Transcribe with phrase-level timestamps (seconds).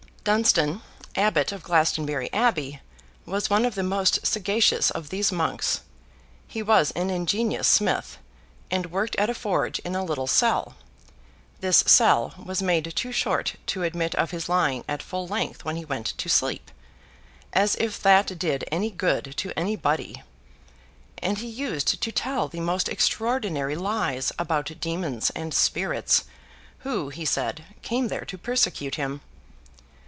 [0.23, 0.83] Dunstan,
[1.15, 2.79] Abbot of Glastonbury Abbey,
[3.25, 5.81] was one of the most sagacious of these monks.
[6.47, 8.19] He was an ingenious smith,
[8.69, 10.75] and worked at a forge in a little cell.
[11.59, 15.75] This cell was made too short to admit of his lying at full length when
[15.75, 20.19] he went to sleep—as if that did any good to anybody!—and
[21.39, 26.25] he used to tell the most extraordinary lies about demons and spirits,
[26.81, 29.21] who, he said, came there to persecute him.